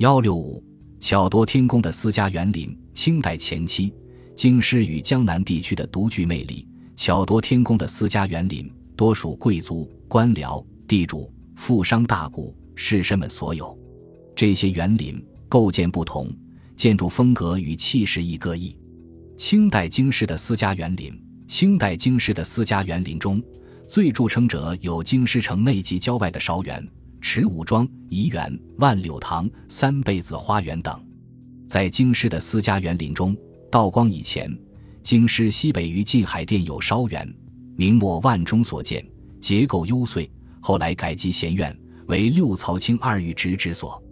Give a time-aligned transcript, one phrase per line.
[0.00, 0.64] 幺六五，
[0.98, 2.74] 巧夺天工的私家园林。
[2.94, 3.92] 清代前期，
[4.34, 8.66] 京师与江南地区的独具魅力、巧夺天工的私家园林，
[8.96, 13.78] 多属贵族、官僚、地主、富商大贾、士绅们所有。
[14.34, 16.26] 这些园林构建不同，
[16.74, 18.74] 建筑风格与气势亦各异。
[19.36, 21.12] 清代京师的私家园林，
[21.46, 23.42] 清代京师的私家园林中，
[23.86, 26.88] 最著称者有京师城内及郊外的韶园。
[27.20, 30.98] 池武庄、怡园、万柳堂、三贝子花园等，
[31.68, 33.36] 在京师的私家园林中，
[33.70, 34.50] 道光以前，
[35.02, 37.32] 京师西北于晋海殿有韶园，
[37.76, 39.06] 明末万中所建，
[39.40, 40.28] 结构幽邃。
[40.60, 41.76] 后来改基贤院，
[42.08, 44.02] 为六曹卿二御直之所。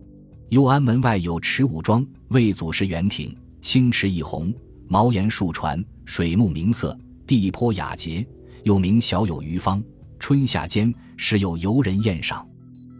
[0.50, 4.55] 右安门外有池武庄，为祖师园亭，青池一泓，
[4.86, 8.27] 茅檐数船，水木明色，地颇雅洁，
[8.64, 9.83] 又名小有余芳。
[10.19, 12.47] 春夏间时有游人宴赏。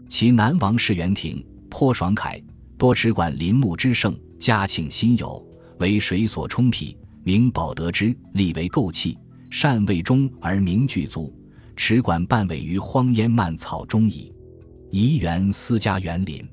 [0.09, 2.41] 其南王氏园亭颇爽凯，
[2.79, 5.41] 多持馆林木之盛，嘉庆新有，
[5.77, 9.15] 为水所充辟，名保德之，立为构器，
[9.51, 11.31] 善为中而名具足。
[11.75, 14.33] 池馆半尾于荒烟蔓草中矣。
[14.89, 16.43] 怡园私家园林，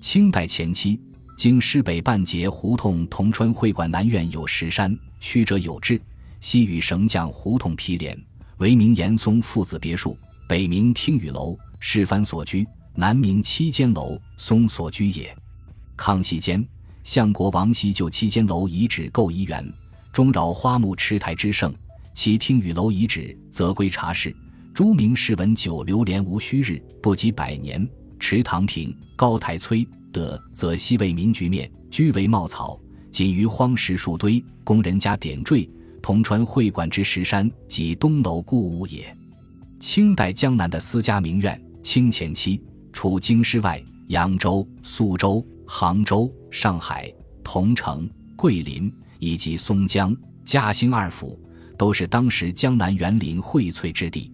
[0.00, 1.00] 清代前期，
[1.36, 6.00] 经师北半截胡同同春会馆南院有石山，曲折有致，
[6.40, 8.20] 西与绳匠胡同毗连，
[8.58, 10.18] 为名严嵩父子别墅，
[10.48, 12.66] 北名听雨楼，世蕃所居。
[13.00, 15.32] 南明七间楼，松所居也。
[15.96, 16.66] 康熙间，
[17.04, 19.64] 相国王熙就七间楼遗址构怡园，
[20.12, 21.72] 中饶花木池台之盛。
[22.12, 24.34] 其听雨楼遗址，则归茶室。
[24.74, 27.88] 朱明士文久流连无虚日，不及百年。
[28.18, 32.76] 池塘平，高台崔德，则西为民局面，居为茂草，
[33.12, 35.70] 仅于荒石树堆，供人家点缀。
[36.02, 39.16] 铜川会馆之石山，即东楼故物也。
[39.78, 42.60] 清代江南的私家名苑，清前期。
[43.00, 47.08] 除京师外，扬州、苏州、杭州、上海、
[47.44, 51.38] 桐城、桂林以及松江、嘉兴二府，
[51.78, 54.32] 都是当时江南园林荟萃之地。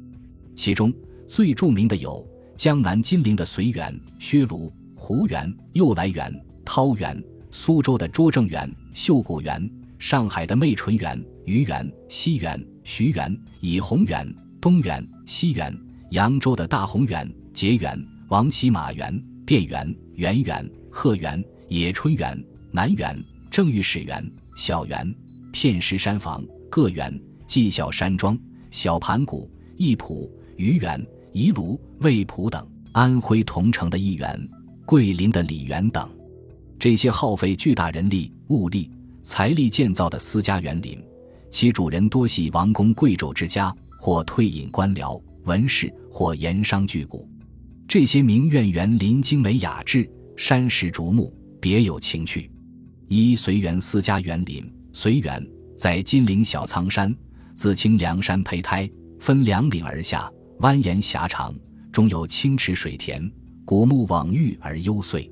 [0.56, 0.90] 其中
[1.28, 6.34] 最著名的有江南金陵的随园、薛庐、湖园、右来园、
[6.64, 7.14] 涛园；
[7.50, 9.60] 苏州的拙政园、秀谷园；
[9.98, 14.26] 上海的媚纯园、愚园、西园、徐园、以红园、
[14.58, 15.70] 东园、西园；
[16.12, 18.02] 扬州的大红园、结园。
[18.28, 25.14] 王喜马园、汴园、圆园、鹤园、野春园、南园、正御史园、小园、
[25.52, 28.38] 片石山房、各园、纪晓山庄、
[28.70, 34.48] 小盘谷、义浦、余园、宜庐、魏浦等；安徽桐城的义园、
[34.86, 36.08] 桂林的李园等，
[36.78, 38.90] 这些耗费巨大人力、物力、
[39.22, 40.98] 财力建造的私家园林，
[41.50, 47.18] 其主人多系王公贵胄之家，或退隐官僚、文士，或盐商巨贾。
[47.86, 52.50] 这些名苑园林精美雅致，山石竹木，别有情趣。
[53.08, 55.46] 一随园私家园林，随园
[55.76, 57.14] 在金陵小苍山，
[57.54, 58.90] 自清凉山胚胎，
[59.20, 60.30] 分两岭而下，
[60.60, 61.54] 蜿蜒狭长，
[61.92, 63.30] 中有清池水田，
[63.64, 65.28] 古木蓊郁而幽邃。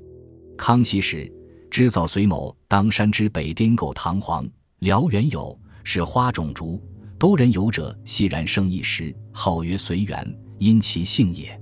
[0.55, 1.29] 康熙时，
[1.71, 4.47] 织造随某当山之北滇构堂皇，
[4.79, 6.81] 辽园有，是花种竹，
[7.17, 11.59] 都人游者熙然生一时，号曰随园，因其姓也。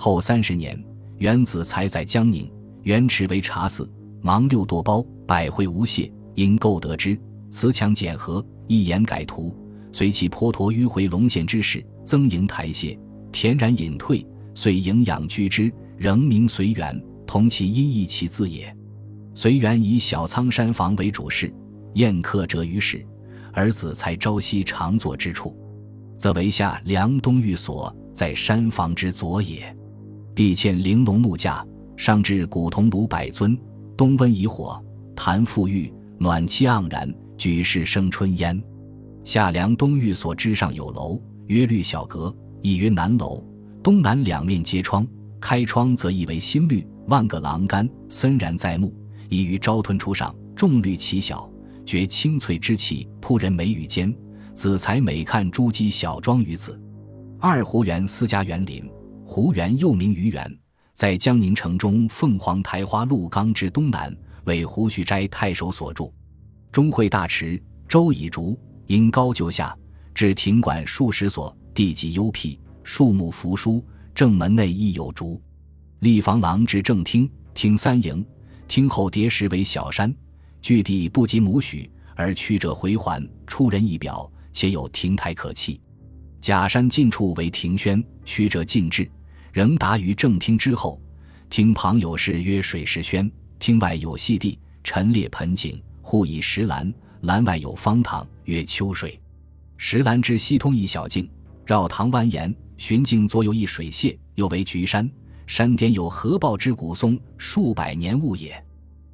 [0.00, 0.82] 后三十年，
[1.18, 2.50] 元子才在江宁，
[2.84, 3.86] 元池为茶肆，
[4.22, 6.10] 忙六垛包，百会无谢。
[6.36, 9.54] 因购得之，瓷墙简合，一言改图，
[9.92, 12.98] 随其颇陀迂回龙线之势，增营台榭，
[13.30, 18.74] 恬然隐退，遂营养居之，仍名随园，同其音译其字也。
[19.34, 21.52] 随园以小苍山房为主事，
[21.92, 23.06] 宴客者于室，
[23.52, 25.54] 而子才朝夕常坐之处，
[26.16, 29.76] 则为下梁东寓所，在山房之左也。
[30.34, 31.64] 壁嵌玲珑木架，
[31.96, 33.58] 上置古铜炉百尊，
[33.96, 34.82] 冬温以火，
[35.14, 38.62] 谈馥郁，暖气盎然，举世生春烟。
[39.24, 43.44] 夏梁东寓所之上有楼，曰绿小阁，亦曰南楼。
[43.82, 45.06] 东南两面皆窗，
[45.40, 48.94] 开窗则意为新绿，万个栏杆森然在目，
[49.28, 51.50] 宜于朝吞初上，重绿其小，
[51.84, 54.14] 觉清翠之气扑人眉宇间。
[54.52, 56.78] 子才每看珠玑小庄于此。
[57.38, 58.84] 二湖园私家园林。
[59.32, 60.58] 湖园又名鱼园，
[60.92, 64.12] 在江宁城中凤凰台花鹿冈之东南，
[64.42, 66.12] 为胡须斋太守所住。
[66.72, 69.72] 中会大池周以竹，因高就下，
[70.12, 73.80] 至亭馆数十所，地极幽僻，树木扶疏。
[74.16, 75.40] 正门内亦有竹。
[76.00, 78.26] 立房廊至正厅，厅三营，
[78.66, 80.12] 厅后叠石为小山，
[80.60, 85.78] 距地不及亩许，而曲折回环，出人意表，且有亭台可憩。
[86.40, 89.08] 假山近处为亭轩，曲折尽至。
[89.52, 91.00] 仍达于正厅之后，
[91.48, 96.92] 厅旁有室曰水石轩，厅外有细地，陈列盆景，户以石栏，
[97.22, 99.20] 栏外有方塘，曰秋水。
[99.76, 101.28] 石栏之西通一小径，
[101.64, 105.10] 绕塘蜿蜒，寻径左右一水榭，又为菊山。
[105.46, 108.62] 山巅有合抱之古松，数百年物也。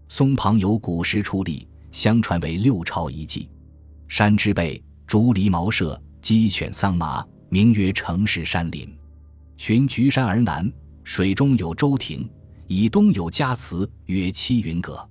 [0.08, 3.48] 松旁有古石矗立，相传为六朝遗迹。
[4.06, 8.94] 山之背，竹篱茅舍，鸡犬桑麻，名曰城市山林。
[9.56, 10.70] 循菊山而南，
[11.02, 12.28] 水中有舟亭，
[12.66, 15.08] 以东有家祠，曰七云阁。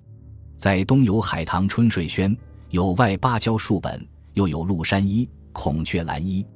[0.56, 2.34] 在东有海棠春水轩，
[2.70, 6.46] 有外芭蕉数本，又有鹿山一、孔雀蓝衣。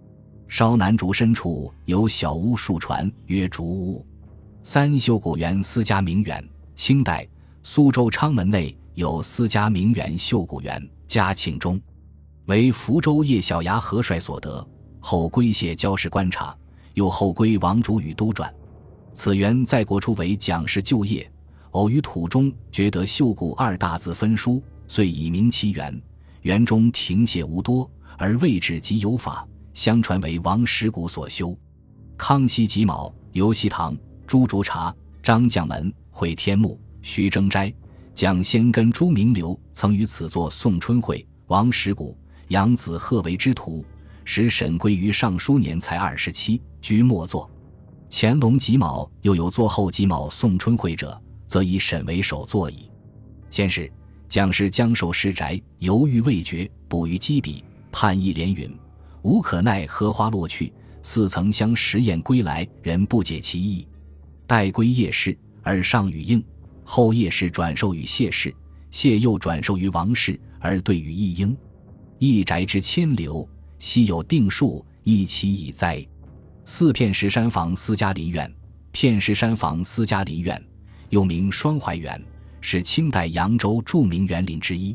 [0.47, 4.07] 稍南竹深处有小屋数船，曰竹屋。
[4.63, 6.43] 三秀古园私家名园，
[6.75, 7.27] 清代
[7.63, 11.81] 苏州昌门内有私家名园秀古园，嘉庆中，
[12.47, 14.67] 为福州叶小牙和帅所得，
[14.99, 16.57] 后归谢交氏观察，
[17.00, 18.55] 又后归王主与都转。
[19.14, 21.26] 此园在国初为讲师就业，
[21.70, 25.99] 偶于土中觉得“秀古”二大字分书，遂以名其园。
[26.43, 31.56] 园中亭榭无多，而位置极有法，相传为王石谷所修。
[32.19, 33.97] 康熙己卯，游西堂。
[34.26, 37.73] 朱竹茶、张将门、会天目、徐征斋、
[38.12, 41.26] 蒋先跟、朱明流曾于此作送春会。
[41.47, 42.17] 王石谷、
[42.49, 43.85] 杨子贺为之徒，
[44.32, 47.50] 使沈归于尚书年才二十七，居末座。
[48.09, 52.88] 乾隆己卯又有作后己卯送春会者，则以沈为首座矣。
[53.50, 53.93] 先是，
[54.29, 58.73] 将士将守师宅，犹豫未决，捕于机笔，判一连云
[59.23, 60.73] ：“无可奈何花落去，
[61.03, 63.85] 似曾相识燕归来，人不解其意。”
[64.47, 66.41] 待归叶氏，而上与应；
[66.85, 68.55] 后叶氏转授于谢氏，
[68.93, 71.56] 谢又转授于王氏，而对于一应。
[72.21, 73.49] 一宅之千流，
[73.81, 76.06] 昔有定数，一期已哉。
[76.67, 78.55] 四片石山房私家林苑，
[78.93, 80.62] 片石山房私家林苑
[81.09, 82.23] 又名双槐园，
[82.61, 84.94] 是清代扬州著名园林之一。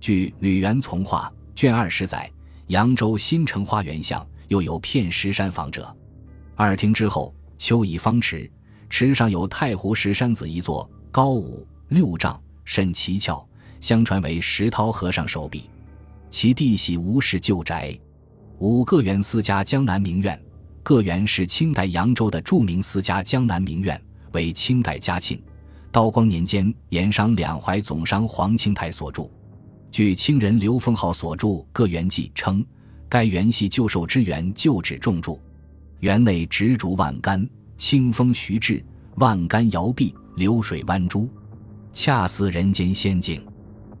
[0.00, 2.28] 据《吕园从化》卷二十载，
[2.68, 5.94] 扬州新城花园巷又有片石山房者。
[6.56, 8.50] 二厅之后，修以方池。
[8.88, 13.46] 池上有太湖石山子一座，高五六丈，甚奇峭，
[13.80, 15.68] 相传为石涛和尚手笔。
[16.30, 17.96] 其弟系吴氏旧宅。
[18.64, 20.42] 五个园私家江南名苑，
[20.82, 24.00] 个园是清代扬州的著名私家江南名苑，
[24.32, 25.38] 为清代嘉庆、
[25.92, 29.28] 道光年间盐商两淮总商黄清泰所著。
[29.92, 32.64] 据清人刘封浩所著《个园记》称，
[33.06, 35.38] 该园系旧寿之园旧址重筑，
[36.00, 37.46] 园内植竹万竿。
[37.76, 38.82] 清风徐至，
[39.16, 41.28] 万竿摇臂，流水弯珠，
[41.92, 43.46] 恰似人间仙境。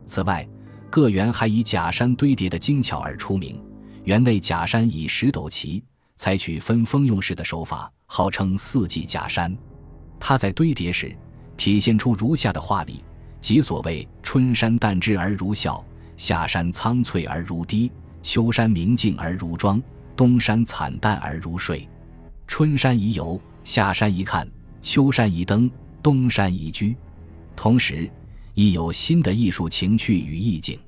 [0.06, 0.48] 此外，
[0.88, 3.60] 各园还以假山堆叠的精巧而出名。
[4.04, 5.82] 园内假山以石斗齐，
[6.16, 9.56] 采取分封用式的手法，号称四季假山。
[10.20, 11.16] 它在堆叠时，
[11.56, 13.02] 体现出如下的画理：
[13.40, 15.82] 即所谓春山淡之而如笑，
[16.16, 17.90] 夏山苍翠而如滴，
[18.22, 19.82] 秋山明净而如妆，
[20.14, 21.88] 冬山惨淡而如睡。
[22.46, 23.40] 春山宜游。
[23.64, 24.46] 夏山宜看，
[24.82, 25.70] 秋山宜登，
[26.02, 26.94] 冬山宜居，
[27.56, 28.10] 同时
[28.52, 30.78] 亦有新的艺术情趣与意境。